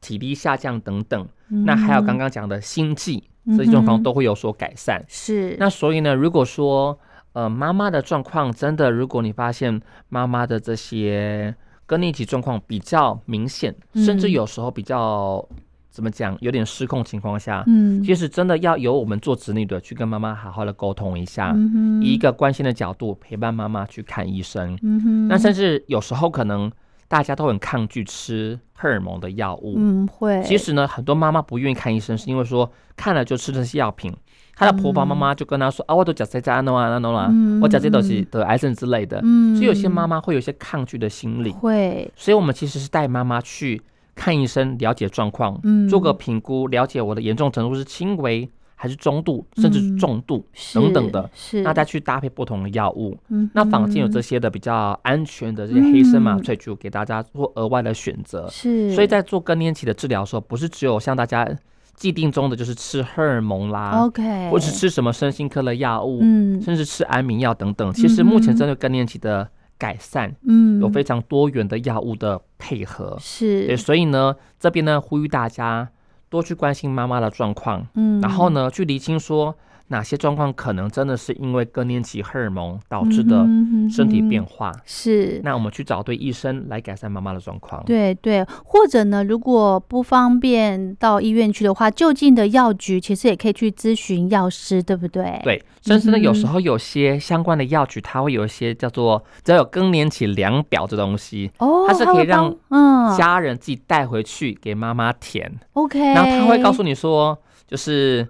[0.00, 1.28] 体力下降等等。
[1.48, 1.64] 嗯。
[1.64, 5.04] 那还有刚刚讲的心悸，嗯这些状况都会有所改善。
[5.08, 5.56] 是。
[5.58, 6.98] 那所以呢，如果说
[7.32, 11.54] 呃妈妈的状况真的，如果你发现妈妈的这些
[11.86, 15.46] 更年期状况比较明显，甚至嗯有时候比较
[15.94, 24.76] 怎么讲，有点失控情况下，嗯，其实真的要由我们做子女的去跟妈妈好好的沟通一下，嗯以一个关心的角度陪伴妈妈去看医生。
[24.82, 26.68] 嗯哼，那甚至有时候可能
[27.06, 29.76] 大家都很抗拒吃荷尔蒙的药物。
[29.78, 30.42] 嗯，会。
[30.42, 34.12] 其实呢，很多妈妈不愿意看医生，是因为说看了就吃这些药品。
[34.56, 37.28] 她的婆婆妈妈就跟她说：“啊，我都讲这家弄啊那弄啊，
[37.62, 39.20] 我讲这东西得癌症之类的。”
[39.54, 41.52] 所以有些妈妈会有一些抗拒的心理。
[41.52, 42.10] 会。
[42.16, 43.80] 所以我们其实是带妈妈去
[44.14, 48.48] 看医生，了解状况，做个评估，了解我的严重程度是轻微。
[48.76, 53.16] 还是中度，甚至重度等等的，是那再去搭配不同的药物。
[53.28, 58.46] 嗯，那坊间有这些的比较安全的这些黑森麻醉，就给大家做额外的选择。
[58.50, 61.48] 是，所以在做更年期的治疗的时候，不是只有像大家
[61.94, 67.90] 既定中的就是吃荷尔蒙啦，OK，或是吃什么身心科的药物，嗯，甚至吃安眠药等等。
[67.94, 69.48] 其实目前针对更年期的
[69.84, 73.18] 改善，嗯，有非常多元的药物的配合。
[73.20, 75.90] 是，对，所以呢，这边呢呼吁大家。
[76.30, 79.54] 多去关心妈妈的状况，嗯，然后呢，去厘清说。
[79.88, 83.46] 哪些状况可能真的是因为更年期荷尔蒙导致的
[83.90, 84.72] 身体变化？
[84.86, 87.84] 是，那我们去找对医生来改善妈妈的状况。
[87.84, 95.38] 对对，或者呢，如果不方便到医院去的话，就近的药局其实也可以去咨询药师，对不对？
[95.44, 105.52] 对，甚至呢，有时候有些相关的药局，它会有一些叫做只要有更年期量表这东西，哦，它是可以让嗯家人自己带回去给妈妈填。
[105.74, 108.26] OK，然后他会告诉你说，就是。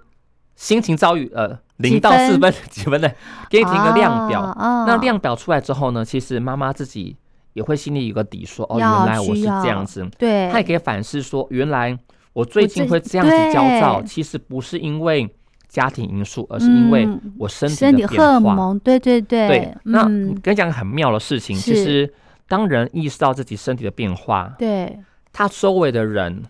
[0.57, 3.09] 心情遭遇呃零到四分几分的，
[3.51, 4.55] 给你填个量表。
[4.87, 7.17] 那量表出来之后呢，其实妈妈自己
[7.55, 10.09] 也会心里有个底，说哦，原来我是这样子。
[10.17, 11.99] 对，她也可以反思说，原来
[12.33, 15.29] 我最近会这样子焦躁，其实不是因为
[15.69, 18.79] 家庭因素，而是因为我身体的荷尔蒙。
[18.79, 19.49] 对对对。
[19.49, 22.13] 对，那跟你讲个很妙的事情，其实
[22.47, 25.01] 当人意识到自己身体的变化，对，
[25.33, 26.45] 他周围的人。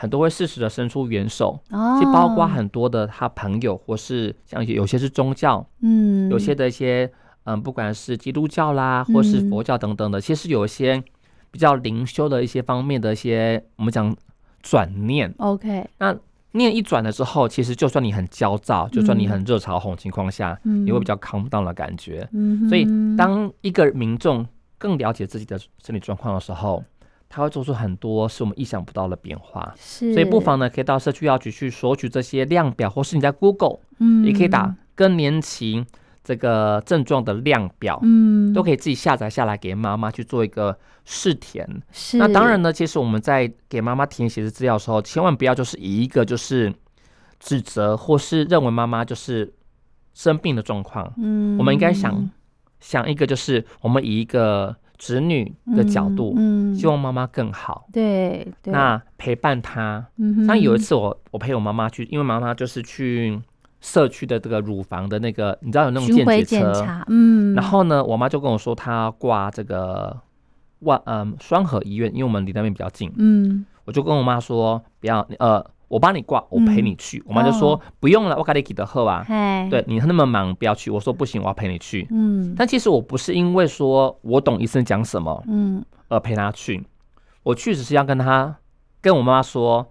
[0.00, 1.58] 很多会适时的伸出援手，
[2.00, 7.10] 就包括很多的他朋友，或是像有些是宗教，嗯，有些的一些，
[7.42, 11.02] 嗯，不管是基督教啦，或是佛教等等的，其实有一些
[11.50, 14.16] 比较灵修的一些方面的一些，我们讲
[14.62, 16.16] 转念，OK，那
[16.52, 24.46] 念一转了之后，其实就算你很焦躁，就算你很热潮红情况下，你会比较 calm down 的感觉，嗯，所以当一个民众
[24.78, 26.84] 更了解自己的身体状况的时候。
[27.30, 35.84] 他会做出很多是我们意想不到的变化，是，所以不妨呢，可以到社区药局去索取这些量表，或是你在 Google，嗯，也可以打更年期
[36.24, 41.68] 这个症状的量表，嗯，都可以自己下载下来给妈妈去做一个试填。
[41.92, 46.72] 是，那当然呢，其实我们在给妈妈填写的资料的时候，千万不要就是以一个就是
[47.38, 49.52] 指责或是认为妈妈就是
[50.14, 52.30] 生病的状况，嗯，我们应该想
[52.80, 54.74] 想一个就是我们以一个。
[54.98, 60.04] 子女的角度，嗯，希望妈妈更好，对，那陪伴她。
[60.46, 63.40] 像有一次，我我陪我妈妈去，因为妈妈就是去
[63.80, 70.14] 社区的这个乳房的那个，你知道有那种健检车，嗯，然后呢，我妈就跟我说，她挂这个
[70.80, 75.64] 万嗯双河医院，因为我们离那边比较近，嗯，我就跟我妈说，不要呃。
[75.88, 77.22] 我帮你挂，我陪你去。
[77.26, 79.24] 我妈就说不用了，我给你给的喝啊。
[79.70, 80.90] 对你那么忙，不要去。
[80.90, 82.06] 我说不行，我要陪你去。
[82.10, 86.84] 嗯，但其实我不是因为说我懂医生讲什么，嗯，而陪他去。
[87.42, 88.54] 我去只是要跟他
[89.00, 89.86] 跟我妈妈说，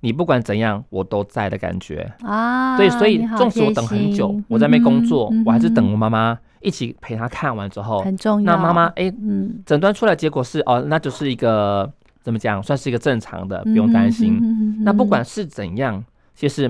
[0.00, 2.76] 你不管怎样，我都在的感觉啊。
[2.76, 8.56] 对，所以纵使我等很久，我在那边工作，我还是等我妈妈一起陪她看完之后，很重要。
[8.56, 11.92] 那妈妈哎，嗯，诊断出来结果是哦，那就是一个。
[12.26, 14.82] 怎么讲，算是一个正常的，不用担心。
[14.82, 16.68] 那不管是怎样，其实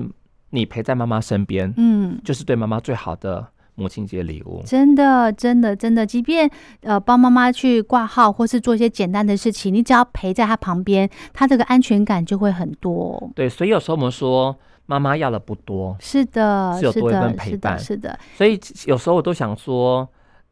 [0.51, 3.43] 你陪在妈妈身边，嗯，就是对妈妈最好的
[3.73, 4.61] 母亲节礼物。
[4.63, 6.47] 真的，真的，真的，即便
[6.81, 13.31] 呃帮妈妈去挂号，或是做一些简单的事情，你只要陪在她旁边，她这个安全感就会很多。
[13.33, 18.19] 对，所以有时候我们说，妈妈要的不多，是的，是有多一份陪伴，是的。
[18.35, 20.07] 所以有时候我都想说。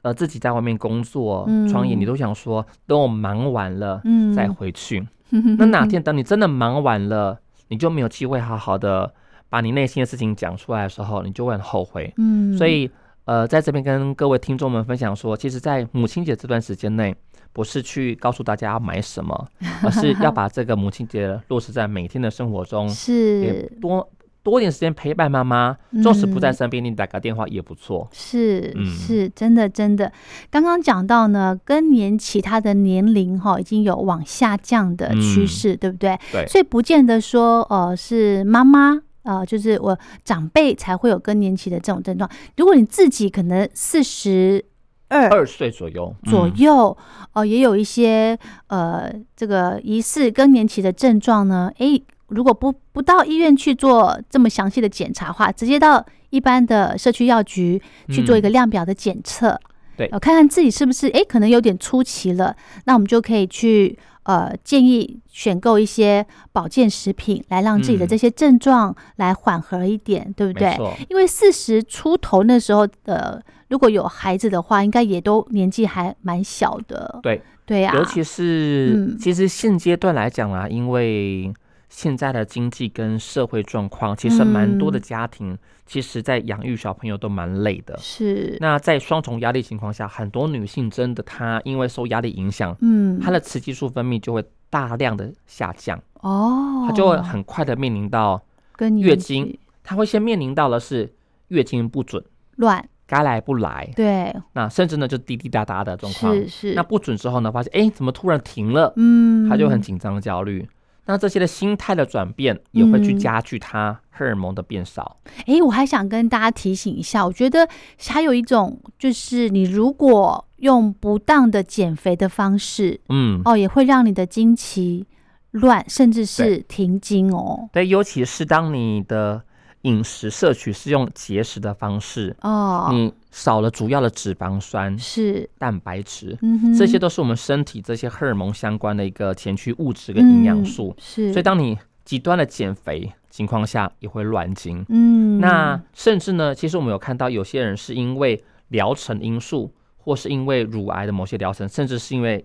[0.06, 4.00] 呃，自己在外面工作、创业，你都想说等我忙完了
[4.36, 5.04] 再回去。
[5.58, 7.40] 那哪天等你真的忙完了，
[7.70, 9.12] 你就没有机会好好的
[9.50, 12.14] 把你内心的事情讲出来的时候，你就会很后悔。
[12.18, 12.88] 嗯，所以
[13.24, 17.16] 呃，在这边跟各位听众们分享说，其实，在母亲节这段时间内，
[17.52, 19.48] 不是去告诉大家要买什么，
[19.84, 24.08] 而是要 把这个母亲节落实在每天的生活中，是多。
[24.46, 28.08] 多点时间陪伴妈妈，纵使不在身边，你打个电话也不错。
[28.14, 30.12] 是，是真的，真的。
[30.52, 36.16] 刚刚讲到呢，更年期它的年龄哈已经有往下降的趋势，对不对？
[36.32, 36.46] 对。
[36.46, 42.30] 所以不见得说，呃，是妈妈，呃，就是我长辈才会有更年期的这种症状。
[42.56, 44.64] 如果你自己可能四十
[45.08, 46.96] 二二岁左右左右，
[47.34, 52.00] 哦，也有一些呃这个疑似更年期的症状呢，哎。
[52.28, 59.60] 如果不不到医院去做这么详细的检查的话，直接到一般的社区药局去做一个量表的检测，
[59.96, 60.08] 对。
[60.08, 70.76] 呃，看看自己是不是诶可能有点出奇了，那我们就可以去呃建议选购一些保健食品，来让自己的嗯这些症状来缓和一点，对不对？
[71.10, 77.20] 因为四十出头那时候呃，如果有孩子的话，应该也都年纪还蛮小的。
[77.22, 77.42] 对。
[77.68, 79.18] 对呀、尤其是、嗯。
[79.18, 81.52] 其实现阶段来讲啊，因为
[81.96, 85.02] 现在的经济跟社会状况，其实蛮多的嗯。
[85.02, 87.98] 家庭，其实在养育小朋友都蛮累的。
[88.00, 88.58] 是。
[88.60, 98.44] 那在双重压力情况下，很多女性真的她因为受压力影响，嗯，她的雌激素分泌就会大量的下降，哦，她就会很快的面临到，
[98.76, 99.58] 跟月经。
[99.82, 101.14] 她会先面临到的是
[101.48, 102.22] 月经不准，
[102.58, 106.34] 乱，该来不来，对，那甚至呢就滴滴答答的状况。
[106.34, 110.68] 是是，那不准之后呢，发现哎怎么突然停了，嗯，她就很紧张焦虑。
[111.06, 115.18] 那这些的心态的转变也会去嗯加剧它荷尔蒙的变少。
[115.46, 117.68] 哎，我还想跟大家提醒一下，我觉得
[118.08, 125.06] 还有一种就是，你如果用不当的减肥的方式，嗯，哦，也会让你的经期
[125.52, 127.70] 乱，甚至是停经哦。
[127.72, 129.42] 对，尤其是当你的
[129.86, 141.02] 饮食摄取是用节食的方式，哦，你少了主要的脂肪酸、是，蛋白质，嗯哼，这些都是我们身体这些荷尔蒙相关的一个前驱物质跟营养素嗯。
[141.02, 144.84] 是，所以，当你极端的减肥情况下，也会乱经。
[144.90, 152.44] 嗯，那甚至呢，其实我们有看到有些人是因为疗程因素，或是因为乳癌的某些疗程，甚至是因为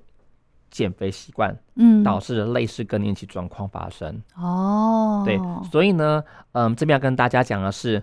[0.71, 2.03] 减肥习惯嗯。
[2.03, 4.21] 导致了类似更年期状况发生。
[4.37, 5.39] 哦，对，
[5.71, 8.03] 所以呢，嗯，这边要跟大家讲的是，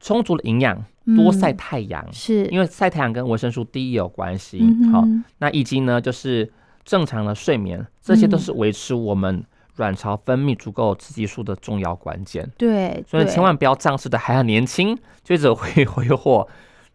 [0.00, 0.84] 充足的营养，
[1.16, 4.62] 多晒嗯太阳，是，因为晒太阳跟维生素 D 有关系。
[4.92, 5.04] 好，
[5.38, 6.52] 那以及呢，就是
[6.84, 8.40] 正常的睡眠，这些都嗯。
[8.40, 9.44] 是维持我们
[9.76, 12.50] 卵巢分泌足够雌激素的重要关键。
[12.56, 16.46] 对，所以千万不要仗势的还很年轻，就一直挥挥霍，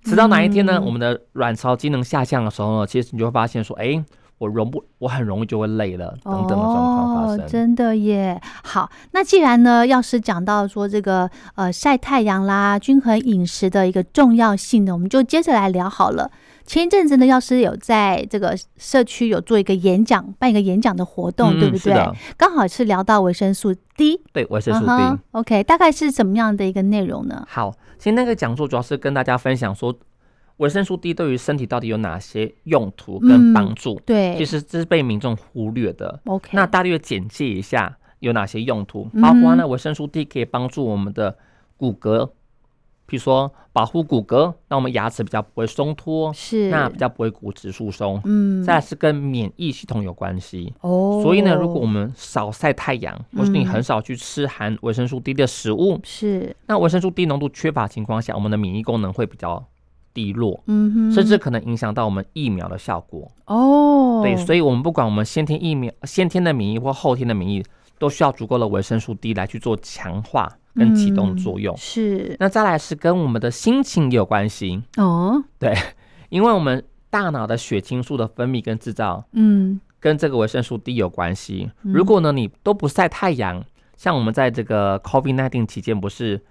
[0.04, 0.86] 直到哪一天呢，嗯。
[0.86, 4.04] 我们的卵巢机能下降的时候呢，其实你就会发现说，哎，
[4.44, 7.48] 我容不，我很容易就会累了，等等的状况发哦，生。
[7.48, 8.40] 真的耶。
[8.64, 16.30] 好，那既然呢，要是讲到说这个呃晒太阳啦、均衡饮食的一个重要性呢，我们就接着来聊好了。
[16.66, 21.94] 前一阵子呢，药师有在这个社区有做一个演讲，办一个演讲的活动，嗯对不对？
[22.38, 25.20] 刚好是聊到维生素 D，对，维生素 D。
[25.32, 27.46] OK，大概是怎么样的一个内容呢？
[27.50, 29.94] 好，其实那个讲座主要是跟大家分享说，
[30.64, 34.00] 维生素 D 对于身体到底有哪些用途跟帮助。
[34.06, 36.22] 对，其实这是被民众忽略的。
[36.26, 41.38] OK，那大略简介一下有哪些用途，嗯包括呢，维生素 D 可以帮助我们的
[41.76, 42.30] 骨骼，
[43.06, 48.22] 比如说保护骨骼，让我们牙齿比较不会松脱，是那比较不会骨质疏松。
[48.24, 50.74] 嗯，再来是跟免疫系统有关系。
[50.80, 59.62] 哦，所以呢，如果我们少晒太阳，或是你嗯很少去吃含维生素 D 的食物，是那维生素 D 浓度缺乏情况下，我们的免疫功能会比较
[60.14, 63.32] 低落，嗯哼，甚至可能影响到我们疫苗的效果。
[63.46, 67.64] 哦，对，所以我们不管我们先天疫苗、先天的免疫或后天的免疫，
[67.98, 71.76] 都需要足够的维生素 D 来去做强化跟启动作用。
[71.76, 72.36] 嗯是。
[72.40, 75.76] 那再来是跟我们的心情也有关系，哦，对
[76.30, 79.80] 因为我们大脑的血清素的分泌跟制造嗯。
[80.00, 81.72] 跟这个维生素 D 有关系。
[81.84, 81.94] 嗯。
[81.94, 83.64] 如果呢你都不晒太阳，
[83.96, 86.42] 像我们在这个 COVID-19 期间不是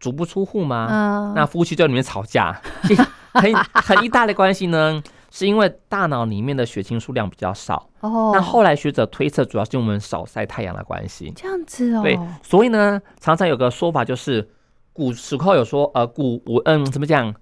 [0.00, 0.76] 足不出户吗？
[0.86, 2.60] 啊，那夫妻就在里面吵架，
[3.32, 7.88] 很很一大的关系呢，是因为大脑里面的血清数量比较少。
[8.00, 11.30] 哦，那后来学者推测，主要是我们少晒太阳的关系。
[11.36, 14.48] 这样子哦，对，所以呢，常常有个说法就是，
[14.92, 17.34] 古时候有说，呃，古我嗯怎么讲？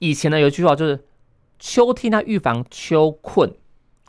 [0.00, 1.04] 以前呢有一句话就是，
[1.58, 3.54] 秋天要预防秋困，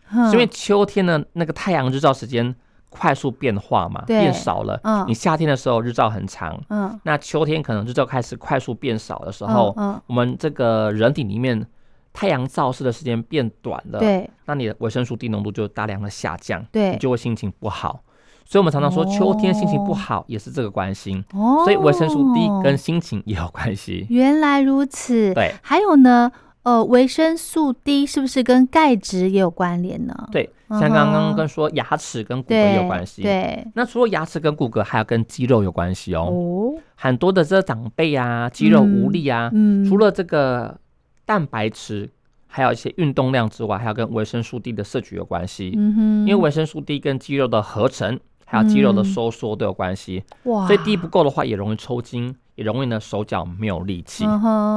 [0.08, 2.56] 哼是因为秋天呢那个太阳日照时间
[2.92, 4.80] 快速变化嘛，变少了。
[4.84, 11.66] 嗯你夏天的时候日照很长，嗯那秋天可能日照开始快速变少的时候，嗯我们这个人体里面
[12.14, 18.02] 太阳照射的时间变短了，嗯，对那你的维生素 D 浓度就大量的下降，对你就会心情不好。
[18.44, 24.06] 所以我们常常说秋天心情不哦好也是这个关系，哦，所以维生素 D 跟心情也有关系。
[24.10, 26.30] 原来如此，对还有呢，
[26.64, 30.28] 呃，维生素 D 是不是跟钙质也有关联呢？
[30.34, 36.30] 对，嗯像刚刚跟说牙齿跟骨骼，有关系，对，那除了牙齿跟骨骼，还有跟肌肉有关系哦。
[36.32, 40.80] 哦，很多的这长辈啊，肌肉无力啊，嗯，除了这个
[41.26, 42.10] 蛋白质，
[42.48, 45.74] 还有一些运动量之外，还有跟维生素 D 的摄取有关系。
[45.76, 48.20] 嗯哼，因为维生素 D 跟肌肉的合成，
[48.52, 49.06] 还有肌肉的嗯。
[49.06, 54.26] 收缩都有关系，哇，所以低不够的话，也容易抽筋，也容易呢手脚没有力气。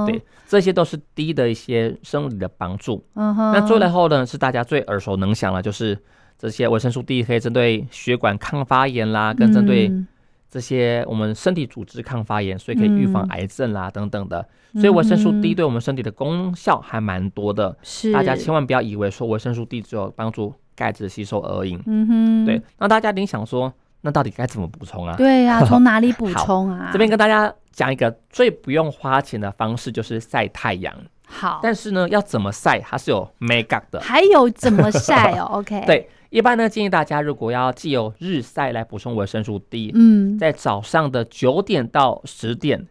[0.06, 3.04] 对，这些都是低的一些生理的帮助。
[3.14, 5.98] 嗯哼，那最后呢，是大家最耳熟能详的，就是
[6.38, 10.06] 这些维生素 D 可以针对血管抗发炎啦，跟针对嗯。
[10.50, 13.28] 这些我们身体组织抗发炎，所以可以预防嗯。
[13.30, 14.46] 癌症啦、等等的。
[14.74, 18.12] 所以维生素 D 嗯对我们身体的功效还蛮多的，是。
[18.12, 21.78] 大家千万不要以为说维生素 D 只有帮助钙质吸收而已。
[21.86, 23.72] 嗯哼，对，那大家一定想说，
[24.02, 25.14] 那到底该怎么补充啊？
[25.16, 26.90] 对呀、 从哪里补充啊？
[26.92, 30.94] 这边跟大家讲一个最不用花钱的方式，就是晒太阳。
[31.26, 33.98] 好，但是呢，要怎么晒，它是有 make up 的。
[34.00, 35.44] 还有怎么晒哦？
[35.58, 42.86] OK，，对，一般呢建议大家如果要既有日晒来补充维生素 D，、嗯，在早上的九点到十点，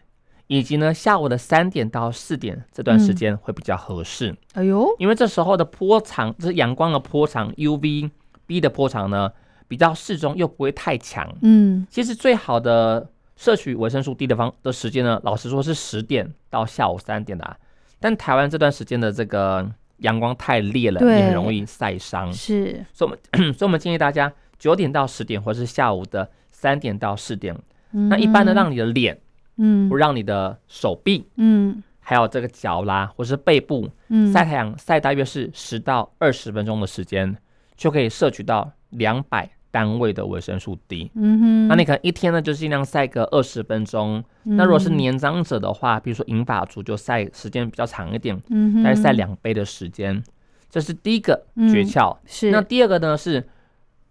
[0.48, 9.32] 以及呢下午的三点到四点这段时间会比较合适，哎呦，因为这时候的波长，就是阳光的波长 UVB 的波长呢
[9.68, 11.28] 比较适中，又不会太强。
[11.42, 17.58] 嗯，其实最好的摄取维生素 D 的方的时间呢，老实说是十点到下午三点的、啊。
[18.00, 19.66] 但台湾这段时间的这个
[20.00, 27.56] 阳光太烈了，对也很容易晒伤，是，所以我们 所以我们建议大家九点到十点，或是下午的三点到四点。
[27.94, 29.18] 嗯那一般呢，让你的脸，
[29.58, 29.88] 嗯。
[29.90, 31.82] 不让你的手臂，嗯。
[32.00, 34.32] 还有这个脚啦，或是背部嗯。
[34.32, 37.36] 晒太阳，晒大约是十到二十分钟的时间，
[37.76, 41.10] 就可以摄取到两百单位的维生素 D。
[41.16, 44.24] 嗯哼，那你可能一天呢，就尽量晒个二十分钟。
[44.44, 50.22] 那如果是嗯，年长者的话，比如说银发族，就晒时间比较长一点，嗯哼，大概晒两倍的时间。
[50.70, 52.18] 这是第一个诀窍。
[52.26, 53.48] 是，那第二个呢是，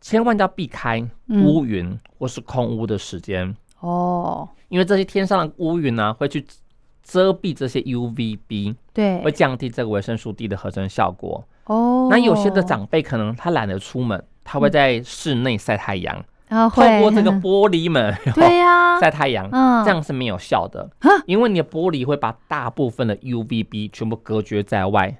[0.00, 1.44] 千万要避开嗯。
[1.44, 6.44] 乌云或是空屋的时间，哦，因为这些天上的乌云呢、会去
[7.02, 9.20] 遮蔽这些 UVB，对。
[9.22, 11.44] 会，降低这个维生素 D 的合成效果。
[11.64, 20.88] 哦，那有些的长辈可能他懒得出门，他会在室内晒太阳，透过这个玻璃门对呀， 晒太阳，嗯，这样是没有效的。
[21.00, 25.18] 啊，因为你的玻璃会把大部分的 UVB 全部隔绝在外，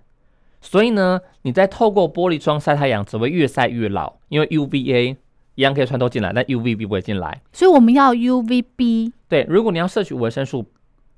[0.61, 5.17] 所以呢，你在透过玻璃窗晒太阳，只会越晒越老，因为 UVA
[5.63, 7.41] 一样可以穿透进来，但 UVB 不会进来。
[7.53, 10.67] 所以我们要 UVB 对，如果你要摄取维生素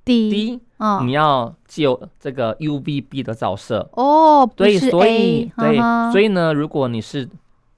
[0.04, 1.08] D，D，嗯。
[1.08, 5.78] 你，要借由这个 UVB 的照射，哦，不对，是所以对，
[6.12, 7.26] 所以呢，如果你是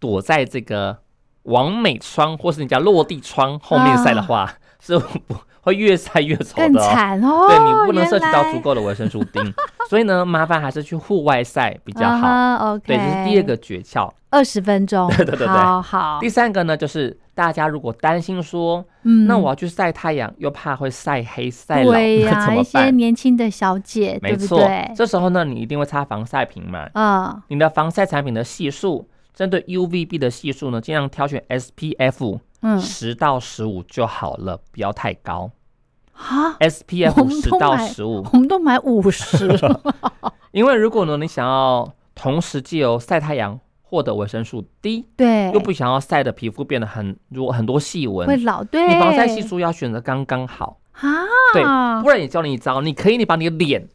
[0.00, 0.98] 躲在这个
[1.44, 5.36] 完美窗或是你家落地窗后面晒的话，是不
[5.66, 6.88] 会越晒越丑的哦。
[6.94, 9.40] 惨哦，对你不能摄取到足够的维生素 D，
[9.90, 12.78] 所以呢，麻烦还是去户外晒比较好。
[12.78, 14.08] 对，这是第二个诀窍。
[14.30, 22.96] 二十分钟， 对对对对好好第，三个呢，就是大家如果担心说，嗯那我要去晒太阳，又怕会晒黑晒老，对呀、那 怎么一些办？
[22.96, 24.92] 年轻的小姐，没错对，？
[24.94, 26.88] 这时候呢，你一定会擦防晒品嘛。
[26.94, 35.50] 嗯，你的防晒产品的系数，针对 UVB 的系数呢，尽量挑选 SPF 嗯十到十五就好了，不要太高。
[36.16, 39.46] 啊，SPF 们十到十五，我们都买五十。
[39.46, 39.80] 了，
[40.50, 50.78] 因为如果呢你想要同时借由晒太阳获得维生素 D，对，又不想要晒的皮肤变得很如果很多细纹，会老，对，你防晒系数要选择刚刚好。
[50.92, 51.04] 啊，
[51.52, 51.62] 对，
[52.02, 53.86] 不然也教你一招，你可以你把你的脸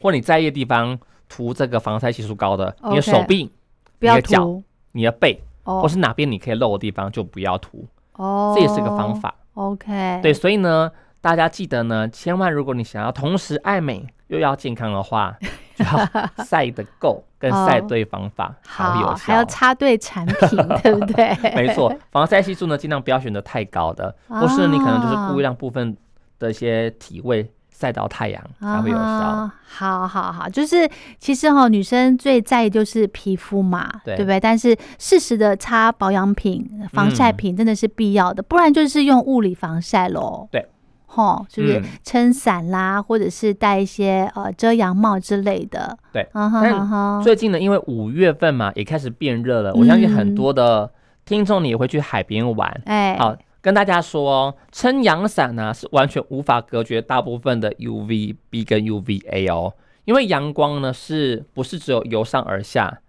[0.00, 0.96] 或你在意的地方
[1.28, 3.50] 涂这个防晒系数高的，你的手臂、
[3.98, 7.84] 你的脚你的背，哦，或是哪边你可以露的地方就不要涂，
[8.14, 9.12] 哦，这也是个方。
[9.16, 9.34] 法。
[9.54, 10.88] OK，对，，所以呢，
[11.20, 15.36] 大家记得呢，千万如果你想要同时爱美又要健康的话，
[15.74, 19.44] 就要晒得够，跟晒对方法才会有还要效。
[19.46, 20.36] 插对产品，
[20.82, 21.36] 对不对？
[21.54, 25.96] 没错，防晒系数呢，尽量不要选择太高的，或是你可能就是啊故意让部分
[26.38, 29.02] 的一些体位晒到太阳才会有效。
[29.02, 30.88] 啊好好好，就是
[31.18, 34.38] 其实哈、女生最在意就是皮肤嘛，对不对？
[34.40, 40.48] 但是适时的擦保养品、防晒嗯品真的是必要的，不然就是用物理防晒喽。
[40.52, 40.64] 对。
[41.10, 41.84] 吼，是不是嗯。
[42.04, 45.98] 撑伞啦，或者是戴一些呃遮阳帽之类的？
[46.12, 46.28] 对。
[46.32, 50.92] 但最近呢，因为五月份嘛，也开始变热了，我相信很嗯多的
[51.24, 52.80] 听众你也会去海边玩。
[52.84, 63.00] 哎，好，跟大家说哦，撑阳伞呢是完全无法隔绝大部分的 UVB 跟 UVA 哦，因为阳光呢是不是只有由上而下，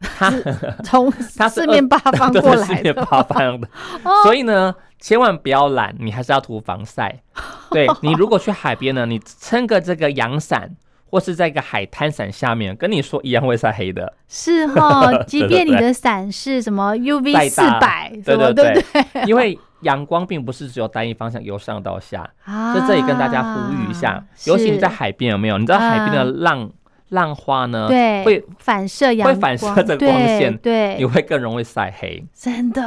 [0.00, 0.30] 它
[0.84, 3.68] 从它四面八方 过来的，四面八方的，
[4.04, 7.22] 哦所以呢，千万不要懒，你还是要涂防晒。
[7.70, 10.76] 对你如果去海边呢，你撑个这个阳伞。
[11.08, 18.80] 或是在一个海滩伞下面，跟你说一样会晒黑的，是哈，即便你的伞是什么 UV 四百，对对对不
[19.12, 19.22] 对？
[19.24, 22.28] 因为阳光并不是只有单一方向，由上到下。
[22.44, 25.56] 啊在这里跟大家呼吁一下，尤其你在海边有没有？
[25.58, 26.68] 你知道海边的浪、
[27.10, 32.24] 浪花呢，啊对会反射阳光，会反射这光线对，你对会更容易晒黑。
[32.34, 32.82] 真的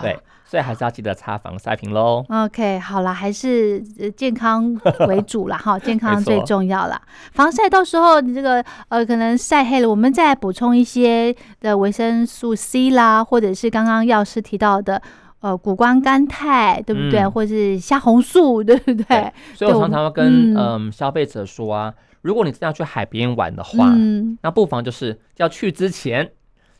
[0.00, 2.24] 对，所以还是要记得擦防晒品喽。
[2.28, 7.00] OK，好了，还是呃健康为主啦， 哈，健康最重要了。
[7.32, 15.02] 防晒到时候你这个呃可能晒黑了，我们再补充一些的维生素 C 啦，或者是刚刚药师提到的
[15.40, 17.20] 呃谷胱甘肽，对不对？
[17.20, 19.04] 嗯或是虾红素，对不对？
[19.04, 21.92] 对，所以我常常会跟嗯嗯消费者说啊，
[22.24, 26.32] 如果你真的要去海边玩的话，嗯，那不妨就是要去之前。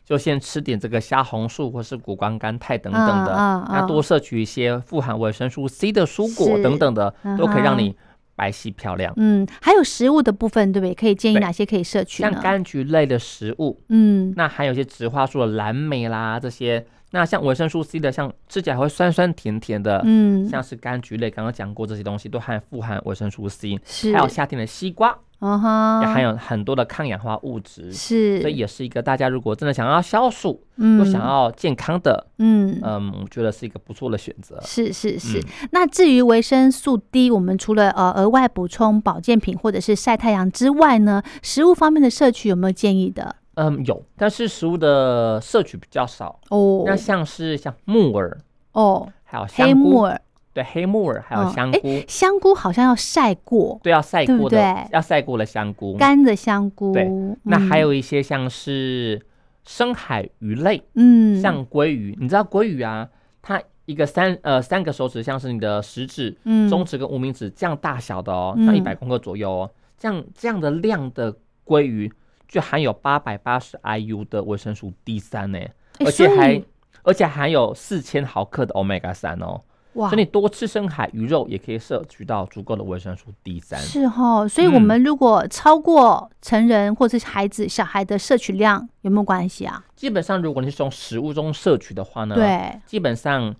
[0.07, 3.33] 就先吃点这个虾红素或是谷胱甘肽等等的，
[3.69, 7.95] 那多摄取一些富含维生素 C 的蔬果等等的，嗯都可以让你
[8.35, 9.11] 白皙漂亮。
[9.17, 10.93] 嗯，还有食物的部分，对不对？
[10.93, 12.31] 可以建议哪些可以摄取呢？
[12.31, 14.31] 像柑橘类的食物，嗯。
[14.37, 32.79] 那还有一些植化素的蓝莓啦这些，那像维生素 C 的，像吃起来会酸酸甜甜的，嗯，像是柑橘类，刚刚讲过这些东西都含富含维生素 C，是，还有夏天的西瓜，嗯哼，也含有很多的抗氧化物质，是，所以也是一个大家如果真的想要消暑嗯又想要健康的，嗯。
[32.81, 34.59] 嗯，我觉得是一个不错的选择。
[34.63, 43.35] 是是是，嗯那至于维生素 D，我们除了呃额外补充保健品或者是晒太阳之外呢，食物方面的摄取有没有建议的？
[43.55, 46.39] 嗯，有，但是食物的摄取比较少。
[46.49, 48.37] 哦那像是像木耳，
[48.73, 50.21] 哦，还有黑香菇，木耳、
[50.55, 55.97] 对，黑木耳还有香菇，香菇好像要晒过，对，要晒过的，对要晒过的香菇。
[55.97, 56.93] 干的香菇。
[56.93, 57.11] 对
[57.43, 59.21] 那还嗯有一些像是
[59.65, 63.09] 深海鱼类，嗯，像鲑鱼，你知道鲑鱼啊，
[63.41, 66.69] 它一个三呃三个手指，像是你的食指、嗯。
[66.69, 68.65] 中指跟无名指这样大小的哦，嗯。
[68.65, 71.35] 像一百公克左右哦，这样这样的量的
[71.65, 72.09] 鲑鱼，
[72.47, 75.59] 就含有八百八十 IU 的维生素 D 三呢，
[75.99, 76.61] 而且还
[77.03, 79.61] 而且含有四千毫克的 Omega 三哦，
[79.95, 83.79] 哇所以你多吃深海鱼肉也可以摄取到足够的维生素 D 三。
[83.79, 89.83] 是哦，所以我嗯们如果超过成人或者是孩子小孩的摄取量，有没有关系啊？
[89.95, 93.55] 基本上，如果你是从食物中摄取的话呢，，对，基本上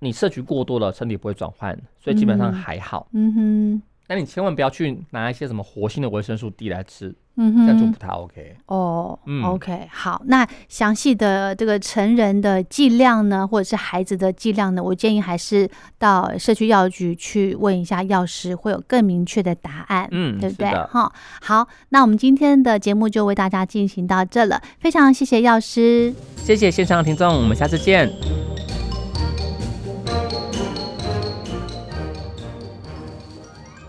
[0.00, 3.08] 你摄取过多了，身体不会转换，所以基本上嗯还好。
[3.12, 8.56] 嗯哼，那你千万不要去拿一些什么活性的维生素 D 来吃，嗯哼这样就不，太 OK。
[8.66, 20.08] 哦、嗯 o k 好，那详细的这个成人的剂量呢，或者是孩子的剂量呢，我建议还是到社区药局去问一下药师，会有更明确的答案。
[20.12, 20.70] 嗯，对不对？
[20.70, 26.14] 哈，好，那我们今天的节目就为大家进行到这了，非常谢谢药师。
[26.36, 28.08] 谢谢现场的听众，我们下次见。